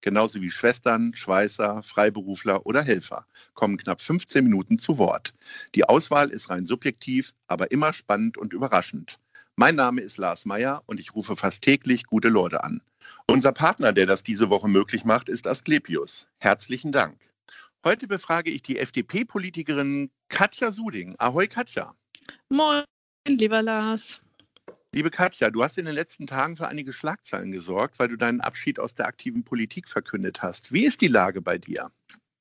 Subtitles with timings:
[0.00, 5.32] genauso wie Schwestern, Schweißer, Freiberufler oder Helfer, kommen knapp 15 Minuten zu Wort.
[5.74, 9.18] Die Auswahl ist rein subjektiv, aber immer spannend und überraschend.
[9.56, 12.80] Mein Name ist Lars Meyer und ich rufe fast täglich gute Leute an.
[13.26, 16.28] Unser Partner, der das diese Woche möglich macht, ist Asklepios.
[16.38, 17.18] Herzlichen Dank.
[17.84, 21.14] Heute befrage ich die FDP-Politikerin Katja Suding.
[21.18, 21.94] Ahoi, Katja.
[22.50, 22.84] Moin,
[23.26, 24.20] lieber Lars.
[24.98, 28.40] Liebe Katja, du hast in den letzten Tagen für einige Schlagzeilen gesorgt, weil du deinen
[28.40, 30.72] Abschied aus der aktiven Politik verkündet hast.
[30.72, 31.92] Wie ist die Lage bei dir?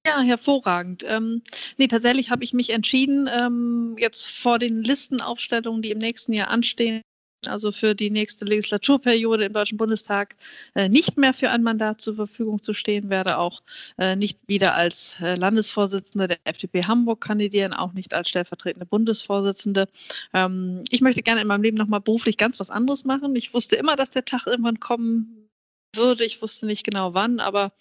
[0.08, 1.06] Ja, hervorragend.
[1.08, 1.44] Ähm,
[1.78, 6.48] nee, tatsächlich habe ich mich entschieden, ähm, jetzt vor den Listenaufstellungen, die im nächsten Jahr
[6.48, 7.04] anstehen,
[7.46, 10.36] also für die nächste Legislaturperiode im Deutschen Bundestag
[10.76, 13.62] äh, nicht mehr für ein Mandat zur Verfügung zu stehen, werde auch
[13.98, 19.88] äh, nicht wieder als äh, Landesvorsitzende der FDP Hamburg kandidieren, auch nicht als stellvertretende Bundesvorsitzende.
[20.34, 23.36] Ähm, ich möchte gerne in meinem Leben nochmal beruflich ganz was anderes machen.
[23.36, 25.50] Ich wusste immer, dass der Tag irgendwann kommen
[25.96, 26.26] würde.
[26.26, 27.72] Ich wusste nicht genau wann, aber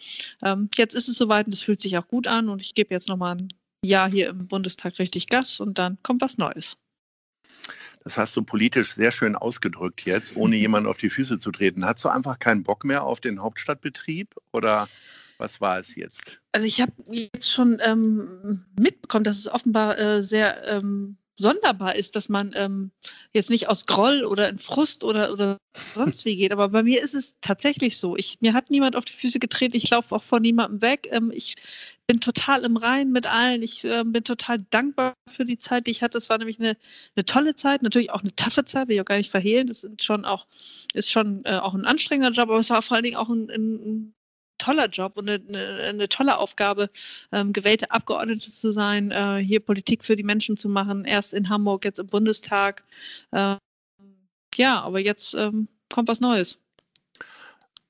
[0.44, 2.94] ähm, jetzt ist es soweit und es fühlt sich auch gut an und ich gebe
[2.94, 3.48] jetzt nochmal ein
[3.84, 6.76] Jahr hier im Bundestag richtig Gas und dann kommt was Neues.
[8.06, 11.84] Das hast du politisch sehr schön ausgedrückt jetzt, ohne jemanden auf die Füße zu treten.
[11.84, 14.88] Hast du einfach keinen Bock mehr auf den Hauptstadtbetrieb oder
[15.38, 16.40] was war es jetzt?
[16.52, 22.14] Also ich habe jetzt schon ähm, mitbekommen, dass es offenbar äh, sehr ähm, sonderbar ist,
[22.14, 22.92] dass man ähm,
[23.32, 25.58] jetzt nicht aus Groll oder in Frust oder, oder
[25.96, 26.52] sonst wie geht.
[26.52, 28.16] Aber bei mir ist es tatsächlich so.
[28.16, 29.76] Ich, mir hat niemand auf die Füße getreten.
[29.76, 31.08] Ich laufe auch vor niemandem weg.
[31.10, 31.56] Ähm, ich
[32.06, 33.62] bin total im Rein mit allen.
[33.62, 36.18] Ich äh, bin total dankbar für die Zeit, die ich hatte.
[36.18, 36.76] Es war nämlich eine,
[37.16, 39.66] eine tolle Zeit, natürlich auch eine taffe Zeit, will ich auch gar nicht verhehlen.
[39.66, 40.46] Das ist schon auch,
[40.94, 43.50] ist schon äh, auch ein anstrengender Job, aber es war vor allen Dingen auch ein,
[43.50, 44.14] ein
[44.58, 46.90] toller Job und eine, eine, eine tolle Aufgabe,
[47.32, 51.04] ähm, gewählte Abgeordnete zu sein, äh, hier Politik für die Menschen zu machen.
[51.04, 52.84] Erst in Hamburg, jetzt im Bundestag.
[53.32, 53.56] Äh,
[54.56, 56.58] ja, aber jetzt ähm, kommt was Neues.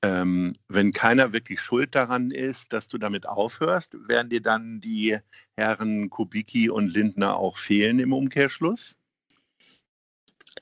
[0.03, 5.17] Ähm, wenn keiner wirklich schuld daran ist, dass du damit aufhörst, werden dir dann die
[5.55, 8.95] Herren Kubicki und Lindner auch fehlen im Umkehrschluss?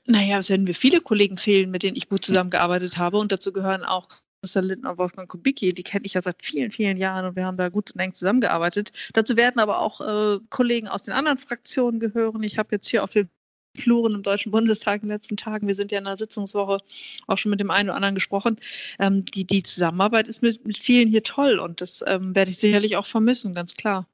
[0.06, 3.18] Naja, es werden mir viele Kollegen fehlen, mit denen ich gut zusammengearbeitet habe.
[3.18, 4.08] Und dazu gehören auch
[4.40, 7.44] Christian Lindner und Wolfgang Kubicki, die kenne ich ja seit vielen, vielen Jahren und wir
[7.44, 8.92] haben da gut und eng zusammengearbeitet.
[9.12, 12.42] Dazu werden aber auch äh, Kollegen aus den anderen Fraktionen gehören.
[12.42, 13.28] Ich habe jetzt hier auf den
[13.76, 16.78] Fluren im Deutschen Bundestag in den letzten Tagen, wir sind ja in der Sitzungswoche
[17.26, 18.56] auch schon mit dem einen oder anderen gesprochen,
[18.98, 22.58] ähm, die, die Zusammenarbeit ist mit, mit vielen hier toll und das ähm, werde ich
[22.58, 24.06] sicherlich auch vermissen, ganz klar.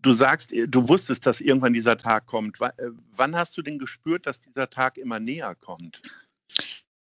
[0.00, 2.60] Du sagst, du wusstest, dass irgendwann dieser Tag kommt.
[2.60, 6.02] W äh, wann hast du denn gespürt, dass dieser Tag immer näher kommt?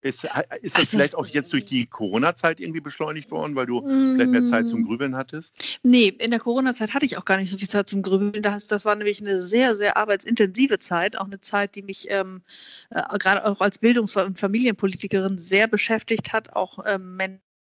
[0.02, 0.30] Ist, äh,
[0.62, 3.82] ist das Ach, vielleicht das, auch jetzt durch die Corona-Zeit irgendwie beschleunigt worden, weil du
[3.82, 4.86] mm, vielleicht mehr Zeit zum mm.
[4.86, 5.80] Grübeln hattest?
[5.84, 8.42] Nee, in der Corona-Zeit hatte ich auch gar nicht so viel Zeit zum Grübeln.
[8.42, 12.42] Das, das war nämlich eine sehr, sehr arbeitsintensive Zeit, auch eine Zeit, die mich ähm,
[12.92, 17.18] äh, gerade auch als Bildungs- und Familienpolitikerin sehr beschäftigt hat, auch ähm,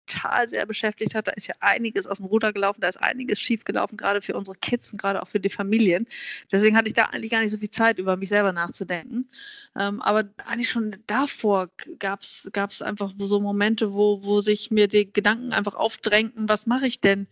[0.03, 1.27] mental sehr beschäftigt hat.
[1.27, 4.57] Da ist ja einiges aus dem Ruder gelaufen, da ist einiges schiefgelaufen, gerade für unsere
[4.57, 6.05] Kids und gerade auch für die Familien.
[6.51, 9.29] Deswegen hatte ich da eigentlich gar nicht so viel Zeit, über mich selber nachzudenken.
[9.77, 11.69] Ähm, aber eigentlich schon davor
[11.99, 16.87] gab es einfach so Momente, wo, wo sich mir die Gedanken einfach aufdrängten, was mache
[16.87, 17.27] ich denn?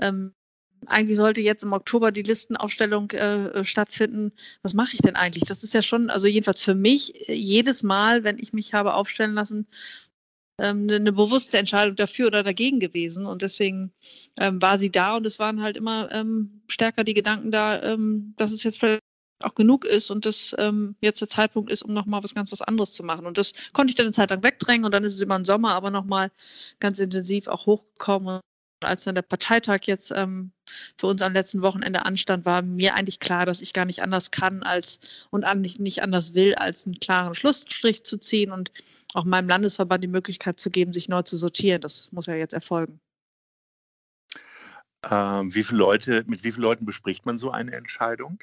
[0.00, 0.32] Ähm,
[0.86, 4.32] eigentlich sollte jetzt im Oktober die Listenaufstellung äh, stattfinden.
[4.62, 5.44] Was mache ich denn eigentlich?
[5.44, 8.94] Das ist ja schon, also jedenfalls für mich, äh, jedes Mal, wenn ich mich habe
[8.94, 9.68] aufstellen lassen,
[10.58, 13.26] ähm, eine, eine, bewusste Entscheidung dafür oder dagegen gewesen.
[13.26, 13.92] Und deswegen
[14.40, 18.34] ähm, war sie da und es waren halt immer ähm, stärker die Gedanken da, ähm,
[18.36, 19.02] dass es jetzt vielleicht
[19.42, 22.62] auch genug ist und das ähm, jetzt der Zeitpunkt ist, um nochmal was ganz was
[22.62, 23.26] anderes zu machen.
[23.26, 25.44] Und das konnte ich dann eine Zeit lang wegdrängen und dann ist es über den
[25.44, 26.30] Sommer aber nochmal
[26.78, 28.40] ganz intensiv auch hochgekommen
[28.84, 30.52] als dann der Parteitag jetzt ähm,
[30.96, 34.30] für uns am letzten Wochenende anstand, war mir eigentlich klar, dass ich gar nicht anders
[34.30, 38.72] kann als und nicht, nicht anders will, als einen klaren Schlussstrich zu ziehen und
[39.14, 41.80] auch meinem Landesverband die Möglichkeit zu geben, sich neu zu sortieren.
[41.80, 43.00] Das muss ja jetzt erfolgen.
[45.10, 48.42] Ähm, wie viele Leute, mit wie vielen Leuten bespricht man so eine Entscheidung?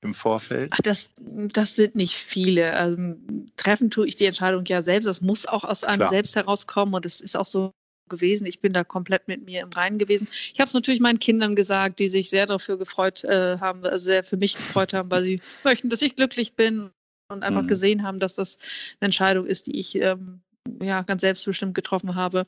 [0.00, 0.72] im Vorfeld?
[0.74, 2.72] Ach, das, das sind nicht viele.
[2.72, 5.06] Ähm, treffen tue ich die Entscheidung ja selbst.
[5.06, 6.08] Das muss auch aus einem Klar.
[6.08, 7.72] selbst herauskommen und es ist auch so
[8.08, 8.46] gewesen.
[8.46, 10.28] Ich bin da komplett mit mir im Reinen gewesen.
[10.30, 14.04] Ich habe es natürlich meinen Kindern gesagt, die sich sehr dafür gefreut äh, haben, also
[14.04, 16.90] sehr für mich gefreut haben, weil sie möchten, dass ich glücklich bin
[17.30, 17.68] und einfach mhm.
[17.68, 18.58] gesehen haben, dass das
[19.00, 20.40] eine Entscheidung ist, die ich ähm,
[20.82, 22.46] ja ganz selbstbestimmt getroffen habe.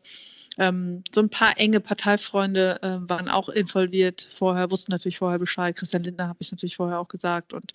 [0.59, 5.77] ähm, so ein paar enge Parteifreunde äh, waren auch involviert vorher, wussten natürlich vorher Bescheid.
[5.77, 7.53] Christian Lindner habe ich natürlich vorher auch gesagt.
[7.53, 7.73] Und,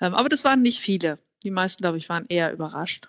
[0.00, 1.18] ähm, aber das waren nicht viele.
[1.42, 3.08] Die meisten, glaube ich, waren eher überrascht.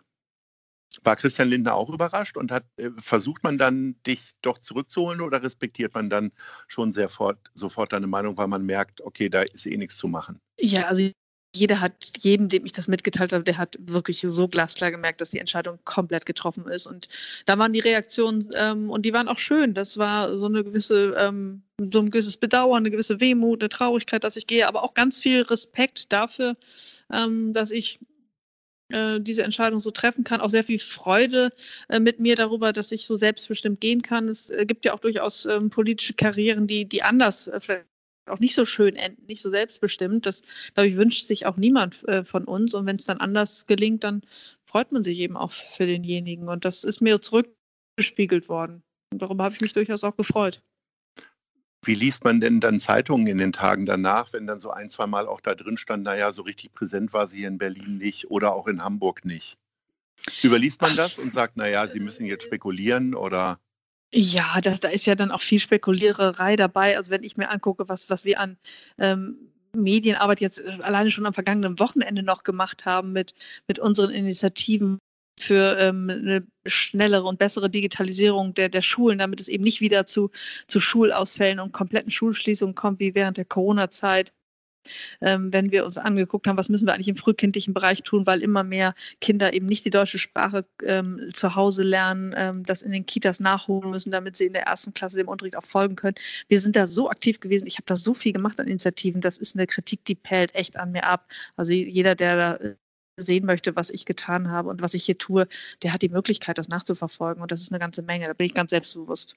[1.04, 5.44] War Christian Lindner auch überrascht und hat äh, versucht man dann, dich doch zurückzuholen oder
[5.44, 6.32] respektiert man dann
[6.68, 10.08] schon sehr fort, sofort deine Meinung, weil man merkt, okay, da ist eh nichts zu
[10.08, 10.40] machen?
[10.60, 11.10] Ja, also
[11.56, 15.32] jeder hat, jedem, dem ich das mitgeteilt habe, der hat wirklich so glasklar gemerkt, dass
[15.32, 16.86] die Entscheidung komplett getroffen ist.
[16.86, 17.08] Und
[17.46, 19.74] da waren die Reaktionen ähm, und die waren auch schön.
[19.74, 24.24] Das war so eine gewisse, ähm, so ein gewisses Bedauern, eine gewisse Wehmut, eine Traurigkeit,
[24.24, 26.56] dass ich gehe, aber auch ganz viel Respekt dafür,
[27.12, 28.00] ähm, dass ich
[28.90, 30.42] äh, diese Entscheidung so treffen kann.
[30.42, 31.52] Auch sehr viel Freude
[31.90, 34.30] äh, mit mir darüber, dass ich so selbstbestimmt gehen kann.
[34.30, 37.86] Es äh, gibt ja auch durchaus ähm, politische Karrieren, die, die anders vielleicht
[38.28, 40.26] auch nicht so schön enden, nicht so selbstbestimmt.
[40.26, 40.42] Das,
[40.74, 42.74] glaube ich, wünscht sich auch niemand von uns.
[42.74, 44.24] Und wenn es dann anders gelingt, dann
[44.66, 46.50] freut man sich eben auch für denjenigen.
[46.50, 48.82] Und das ist mir zurückgespiegelt worden.
[49.14, 50.64] Und darüber habe ich mich durchaus auch gefreut.
[51.86, 55.08] Wie liest man denn dann Zeitungen in den Tagen danach, wenn dann so ein, zwei
[55.08, 58.32] Mal auch da drin stand, naja, so richtig präsent war sie hier in Berlin nicht
[58.32, 59.58] oder auch in Hamburg nicht?
[60.44, 63.60] Überliest man das und sagt, naja, Sie müssen jetzt spekulieren oder?
[64.14, 66.98] Ja, das, da ist ja dann auch viel Spekuliererei dabei.
[66.98, 68.58] Also wenn ich mir angucke, was, was wir an
[68.98, 73.34] ähm, Medienarbeit jetzt äh, alleine schon am vergangenen Wochenende noch gemacht haben mit,
[73.68, 75.00] mit unseren Initiativen
[75.40, 80.06] für ähm, eine schnellere und bessere Digitalisierung der, der Schulen, damit es eben nicht wieder
[80.06, 80.32] zu,
[80.68, 84.34] zu Schulausfällen und kompletten Schulschließungen kommt wie während der Corona-Zeit
[85.22, 88.42] ähm, wenn wir uns angeguckt haben, was müssen wir eigentlich im frühkindlichen Bereich tun, weil
[88.42, 92.92] immer mehr Kinder eben nicht die deutsche Sprache ähm, zu Hause lernen, ähm, das in
[92.92, 96.16] den Kitas nachholen müssen, damit sie in der ersten Klasse dem Unterricht auch folgen können.
[96.48, 97.68] Wir sind da so aktiv gewesen.
[97.68, 99.22] Ich habe da so viel gemacht an Initiativen.
[99.22, 101.28] Das ist eine Kritik, die pellt echt an mir ab.
[101.56, 102.60] Also jeder, der da
[103.18, 105.48] sehen möchte, was ich getan habe und was ich hier tue,
[105.84, 107.42] der hat die Möglichkeit, das nachzuverfolgen.
[107.42, 108.28] Und das ist eine ganze Menge.
[108.28, 109.36] Da bin ich ganz selbstbewusst.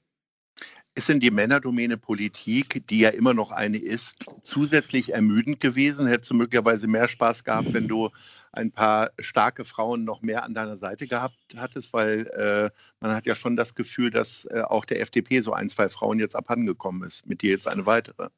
[0.96, 6.08] Ist denn die Männerdomäne Politik, die ja immer noch eine ist, zusätzlich ermüdend gewesen?
[6.08, 8.10] Hättest du möglicherweise mehr Spaß gehabt, wenn du
[8.50, 11.92] ein paar starke Frauen noch mehr an deiner Seite gehabt hattest?
[11.92, 15.70] Weil äh, man hat ja schon das Gefühl, dass äh, auch der FDP so ein,
[15.70, 17.28] zwei Frauen jetzt abhandengekommen ist.
[17.28, 18.30] Mit dir jetzt eine weitere.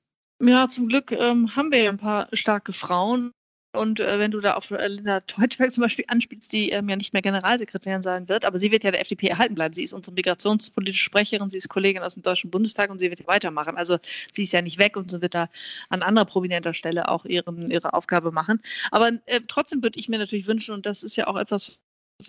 [0.42, 3.32] Ja, zum Glück ähm, haben wir ja ein paar starke Frauen.
[3.72, 6.96] Und äh, wenn du da auf äh, Linda Teutfeld zum Beispiel anspielst, die ähm, ja
[6.96, 9.74] nicht mehr Generalsekretärin sein wird, aber sie wird ja der FDP erhalten bleiben.
[9.74, 13.26] Sie ist unsere migrationspolitische Sprecherin, sie ist Kollegin aus dem Deutschen Bundestag und sie wird
[13.26, 13.76] weitermachen.
[13.76, 13.98] Also
[14.32, 15.48] sie ist ja nicht weg und sie wird da
[15.88, 18.60] an anderer prominenter Stelle auch ihren, ihre Aufgabe machen.
[18.90, 21.78] Aber äh, trotzdem würde ich mir natürlich wünschen, und das ist ja auch etwas, was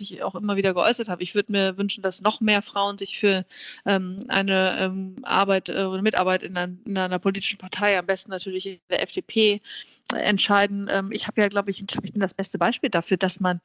[0.00, 1.22] ich auch immer wieder geäußert habe.
[1.22, 3.44] Ich würde mir wünschen, dass noch mehr Frauen sich für
[3.86, 8.30] ähm, eine ähm, Arbeit äh, oder Mitarbeit in, ein, in, einer politischen Partei, am besten
[8.30, 9.60] natürlich in der FDP,
[10.12, 10.88] äh, entscheiden.
[10.90, 13.60] Ähm, ich habe ja, glaube ich, ich, ich bin das beste Beispiel dafür, dass man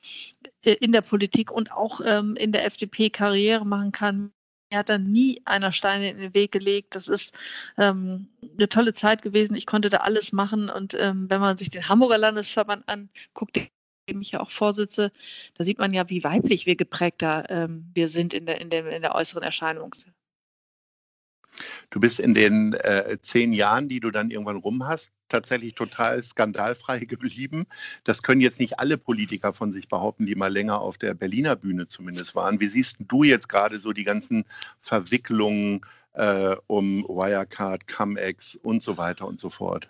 [0.64, 4.32] äh, in der Politik und auch ähm, in der FDP Karriere machen kann.
[4.70, 6.96] Er hat da nie einer Steine in den Weg gelegt.
[6.96, 7.34] Das ist
[7.78, 8.28] ähm,
[8.58, 9.56] eine tolle Zeit gewesen.
[9.56, 10.70] Ich konnte da alles machen.
[10.70, 13.58] Und ähm, wenn man sich den Hamburger Landesverband anguckt,
[14.08, 15.12] dem ich ja auch vorsitze,
[15.56, 18.88] da sieht man ja, wie weiblich wir geprägter ähm, wir sind in der, in, der,
[18.88, 19.94] in der äußeren Erscheinung.
[21.90, 26.24] Du bist in den äh, zehn Jahren, die du dann irgendwann rum hast, tatsächlich total
[26.24, 27.66] skandalfrei geblieben.
[28.04, 31.56] Das können jetzt nicht alle Politiker von sich behaupten, die mal länger auf der Berliner
[31.56, 32.60] Bühne zumindest waren.
[32.60, 34.46] Wie siehst du jetzt gerade so die ganzen
[34.80, 35.82] Verwicklungen
[36.14, 39.90] äh, um Wirecard, Cum-Ex und so weiter und so fort?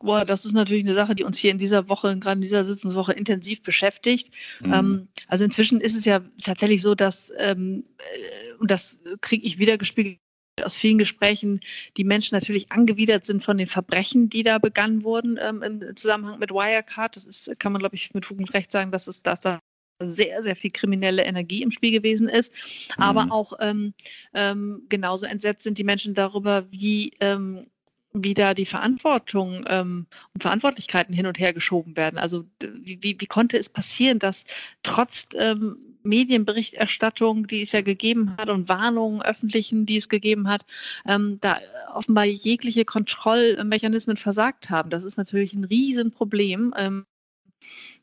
[0.00, 2.64] Boah, das ist natürlich eine Sache, die uns hier in dieser Woche, gerade in dieser
[2.64, 4.32] Sitzungswoche intensiv beschäftigt.
[4.60, 4.72] Mhm.
[4.72, 9.58] Ähm, also inzwischen ist es ja tatsächlich so, dass, ähm, äh, und das kriege ich
[9.58, 10.18] wieder gespiegelt
[10.62, 11.60] aus vielen Gesprächen,
[11.96, 16.38] die Menschen natürlich angewidert sind von den Verbrechen, die da begangen wurden ähm, im Zusammenhang
[16.38, 17.16] mit Wirecard.
[17.16, 19.60] Das ist, kann man, glaube ich, mit Fug und Recht sagen, dass es dass da
[20.00, 22.52] sehr, sehr viel kriminelle Energie im Spiel gewesen ist.
[22.96, 23.02] Mhm.
[23.02, 23.94] Aber auch ähm,
[24.34, 27.66] ähm, genauso entsetzt sind die Menschen darüber, wie ähm,
[28.14, 32.18] wie da die Verantwortung ähm, und Verantwortlichkeiten hin und her geschoben werden.
[32.18, 34.44] Also wie, wie, wie konnte es passieren, dass
[34.82, 40.66] trotz ähm, Medienberichterstattung, die es ja gegeben hat, und Warnungen öffentlichen, die es gegeben hat,
[41.06, 41.58] ähm, da
[41.94, 44.90] offenbar jegliche Kontrollmechanismen versagt haben.
[44.90, 47.06] Das ist natürlich ein Riesenproblem ähm,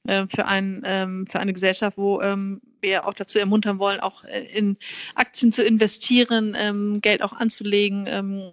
[0.08, 4.24] äh, für, ein, ähm, für eine Gesellschaft, wo ähm, wir auch dazu ermuntern wollen, auch
[4.24, 4.78] äh, in
[5.16, 8.52] Aktien zu investieren, ähm, Geld auch anzulegen, ähm,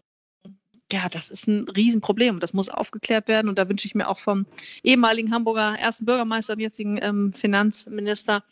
[0.92, 2.40] ja, das ist ein Riesenproblem.
[2.40, 3.48] Das muss aufgeklärt werden.
[3.48, 4.46] Und da wünsche ich mir auch vom
[4.82, 8.44] ehemaligen Hamburger ersten Bürgermeister und jetzigen ähm, Finanzminister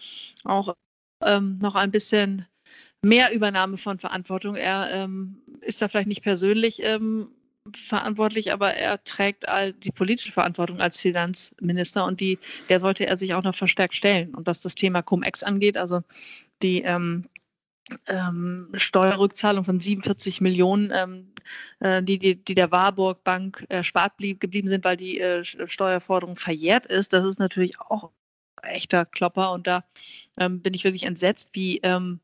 [0.45, 0.75] auch
[1.23, 2.47] ähm, noch ein bisschen
[3.03, 4.57] mehr Übernahme von Verantwortung.
[4.57, 7.29] Er ähm, ist da vielleicht nicht persönlich ähm,
[7.73, 12.39] verantwortlich, aber er trägt all die politische Verantwortung als Finanzminister und die,
[12.69, 14.35] der sollte er sich auch noch verstärkt stellen.
[14.35, 16.03] Und was das Thema Cum-Ex angeht, also
[16.63, 17.25] die ähm,
[18.07, 21.34] ähm, Steuerrückzahlung von 47 Millionen, ähm,
[21.81, 26.37] äh, die, die, die der Warburg Bank erspart blieb, geblieben sind, weil die äh, Steuerforderung
[26.37, 27.13] verjährt ist.
[27.13, 28.11] Das ist natürlich auch
[28.63, 29.85] echter Klopper und da
[30.39, 32.21] ähm, bin ich wirklich entsetzt, wie, ähm,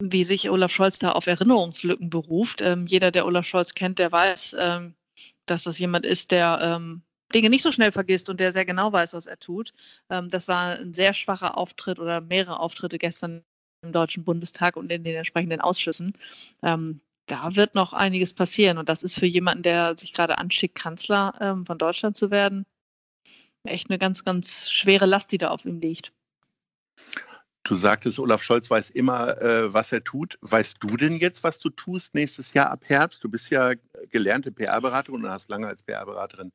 [0.00, 2.62] wie sich Olaf Scholz da auf Erinnerungslücken beruft.
[2.62, 4.94] Ähm, jeder, der Olaf Scholz kennt, der weiß, ähm,
[5.46, 7.02] dass das jemand ist, der ähm,
[7.34, 9.72] Dinge nicht so schnell vergisst und der sehr genau weiß, was er tut.
[10.10, 13.42] Ähm, das war ein sehr schwacher Auftritt oder mehrere Auftritte gestern
[13.82, 16.12] im Deutschen Bundestag und in den entsprechenden Ausschüssen.
[17.32, 18.76] Da wird noch einiges passieren.
[18.76, 22.66] Und das ist für jemanden, der sich gerade anschickt, Kanzler ähm, von Deutschland zu werden,
[23.64, 26.12] echt eine ganz, ganz schwere Last, die da auf ihm liegt.
[27.64, 30.36] Du sagtest, Olaf Scholz weiß immer, äh, was er tut.
[30.40, 33.22] Weißt du denn jetzt, was du tust nächstes Jahr ab Herbst?
[33.22, 33.74] Du bist ja
[34.10, 36.50] gelernte PR-Beraterin und hast lange als PR-Beraterin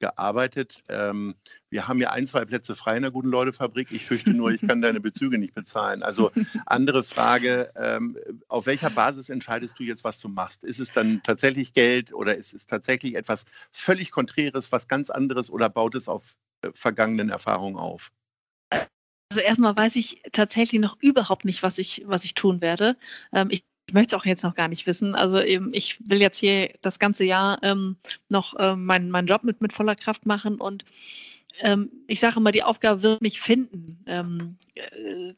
[0.00, 0.82] gearbeitet.
[0.90, 1.34] Ähm,
[1.70, 3.90] wir haben ja ein, zwei Plätze frei in der guten Leute-Fabrik.
[3.90, 6.02] Ich fürchte nur, ich kann deine Bezüge nicht bezahlen.
[6.02, 6.30] Also
[6.66, 10.62] andere Frage, ähm, auf welcher Basis entscheidest du jetzt, was du machst?
[10.62, 15.48] Ist es dann tatsächlich Geld oder ist es tatsächlich etwas völlig Konträres, was ganz anderes
[15.48, 18.12] oder baut es auf äh, vergangenen Erfahrungen auf?
[19.30, 22.96] Also erstmal weiß ich tatsächlich noch überhaupt nicht, was ich, was ich tun werde.
[23.32, 25.14] Ähm, ich möchte es auch jetzt noch gar nicht wissen.
[25.14, 27.96] Also eben, ich will jetzt hier das ganze Jahr ähm,
[28.28, 30.84] noch äh, meinen mein Job mit, mit voller Kraft machen und
[31.62, 34.02] ähm, ich sage immer, die Aufgabe wird mich finden.
[34.06, 35.34] Ähm, äh,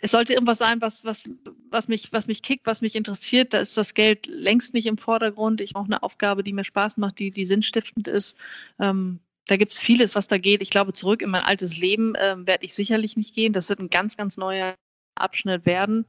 [0.00, 1.24] es sollte irgendwas sein, was, was,
[1.70, 3.54] was, mich, was mich kickt, was mich interessiert.
[3.54, 5.60] Da ist das Geld längst nicht im Vordergrund.
[5.60, 8.36] Ich brauche eine Aufgabe, die mir Spaß macht, die, die sinnstiftend ist.
[8.78, 10.62] Ähm, da gibt es vieles, was da geht.
[10.62, 13.52] Ich glaube, zurück in mein altes Leben ähm, werde ich sicherlich nicht gehen.
[13.52, 14.76] Das wird ein ganz, ganz neuer
[15.14, 16.06] Abschnitt werden.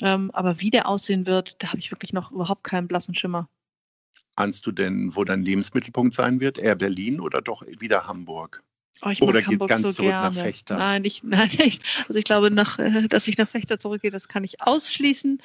[0.00, 3.48] Ähm, aber wie der aussehen wird, da habe ich wirklich noch überhaupt keinen blassen Schimmer.
[4.36, 6.58] Ahnst du denn, wo dein Lebensmittelpunkt sein wird?
[6.58, 8.62] Eher Berlin oder doch wieder Hamburg?
[9.02, 10.34] Oh, Oder geht ganz so zurück gerne.
[10.34, 10.76] nach Fechter?
[10.76, 14.28] Nein, ich, nein ich, also ich glaube, nach, äh, dass ich nach Fechter zurückgehe, das
[14.28, 15.40] kann ich ausschließen.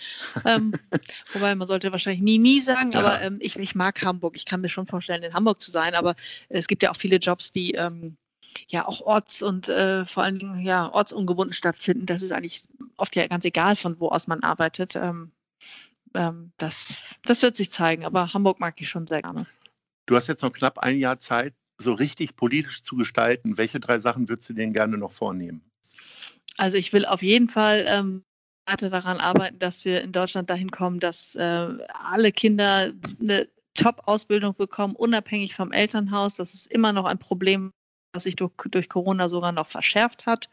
[0.46, 0.74] ähm,
[1.34, 3.00] wobei man sollte wahrscheinlich nie, nie sagen, ja.
[3.00, 4.36] aber ähm, ich, ich mag Hamburg.
[4.36, 6.16] Ich kann mir schon vorstellen, in Hamburg zu sein, aber
[6.50, 8.18] es gibt ja auch viele Jobs, die ähm,
[8.70, 12.08] ja auch orts- und äh, vor allen Dingen ja ortsungebunden stattfinden.
[12.08, 12.64] Das ist eigentlich
[12.98, 14.96] oft ja ganz egal, von wo aus man arbeitet.
[14.96, 15.32] Ähm,
[16.16, 19.46] ähm, das, das wird sich zeigen, aber Hamburg mag ich schon sehr gerne.
[20.06, 21.54] Du hast jetzt noch knapp ein Jahr Zeit,
[21.84, 25.62] so richtig politisch zu gestalten, welche drei Sachen würdest du denn gerne noch vornehmen?
[26.58, 28.24] Also ich will auf jeden Fall ähm,
[28.68, 31.68] weiter daran arbeiten, dass wir in Deutschland dahin kommen, dass äh,
[32.12, 36.36] alle Kinder eine Top-Ausbildung bekommen, unabhängig vom Elternhaus.
[36.36, 37.72] Das ist immer noch ein Problem,
[38.14, 40.50] was sich durch, durch Corona sogar noch verschärft hat.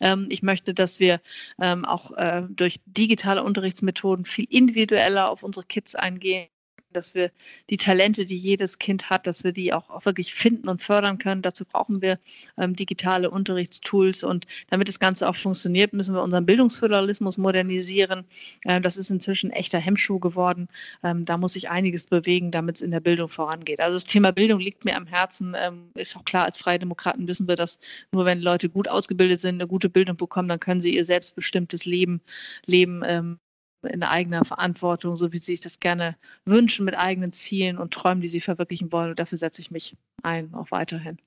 [0.00, 1.20] Ähm, ich möchte, dass wir
[1.60, 6.48] ähm, auch äh, durch digitale Unterrichtsmethoden viel individueller auf unsere Kids eingehen
[6.92, 7.30] dass wir
[7.70, 11.42] die Talente, die jedes Kind hat, dass wir die auch, wirklich finden und fördern können.
[11.42, 12.18] Dazu brauchen wir
[12.58, 18.24] ähm, digitale Unterrichtstools und damit das Ganze auch funktioniert, müssen wir unseren Bildungsföderalismus modernisieren.
[18.64, 20.68] Ähm, das ist inzwischen echter Hemmschuh geworden.
[21.02, 23.80] Ähm, da muss sich einiges bewegen, damit es in der Bildung vorangeht.
[23.80, 25.54] Also das Thema Bildung liegt mir am Herzen.
[25.58, 27.78] Ähm, ist auch klar, als Freie Demokraten wissen wir, dass
[28.12, 31.84] nur wenn Leute gut ausgebildet sind, eine gute Bildung bekommen, dann können sie ihr selbstbestimmtes
[31.84, 32.20] Leben
[32.66, 33.38] leben ähm,
[33.84, 38.20] in eigener Verantwortung, so wie sie sich das gerne wünschen, mit eigenen Zielen und Träumen,
[38.20, 39.10] die sie verwirklichen wollen.
[39.10, 41.18] Und dafür setze ich mich ein, auch weiterhin.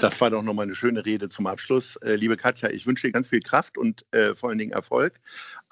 [0.00, 1.96] Das war doch nochmal eine schöne Rede zum Abschluss.
[1.96, 5.20] Äh, liebe Katja, ich wünsche dir ganz viel Kraft und äh, vor allen Dingen Erfolg.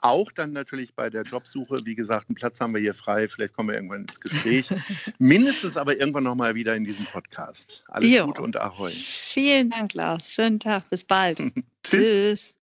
[0.03, 1.85] Auch dann natürlich bei der Jobsuche.
[1.87, 3.27] Wie gesagt, einen Platz haben wir hier frei.
[3.27, 4.69] Vielleicht kommen wir irgendwann ins Gespräch.
[5.19, 7.85] Mindestens aber irgendwann nochmal wieder in diesem Podcast.
[7.89, 8.27] Alles jo.
[8.27, 8.91] Gute und Ahoi.
[8.91, 10.33] Vielen Dank, Lars.
[10.35, 10.89] Schönen Tag.
[10.91, 11.39] Bis bald.
[11.83, 12.55] Tschüss.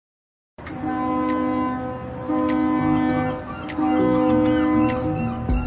[0.61, 1.04] Tschüss.